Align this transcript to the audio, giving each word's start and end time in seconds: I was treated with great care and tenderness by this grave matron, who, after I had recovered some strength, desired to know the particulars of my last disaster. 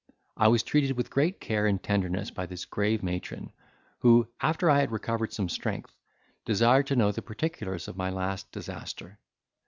I 0.35 0.47
was 0.47 0.63
treated 0.63 0.97
with 0.97 1.11
great 1.11 1.39
care 1.39 1.67
and 1.67 1.77
tenderness 1.83 2.31
by 2.31 2.47
this 2.47 2.65
grave 2.65 3.03
matron, 3.03 3.51
who, 3.99 4.27
after 4.41 4.67
I 4.67 4.79
had 4.79 4.91
recovered 4.91 5.31
some 5.31 5.47
strength, 5.47 5.95
desired 6.43 6.87
to 6.87 6.95
know 6.95 7.11
the 7.11 7.21
particulars 7.21 7.87
of 7.87 7.97
my 7.97 8.09
last 8.09 8.51
disaster. 8.51 9.19